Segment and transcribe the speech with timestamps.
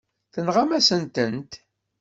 [0.33, 1.51] Tenɣam-asen-tent.